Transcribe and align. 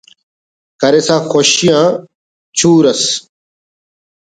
کرسا 0.81 1.17
خوشی 1.29 1.69
آن 1.83 1.87
چور 2.57 2.83
ئس 2.91 3.03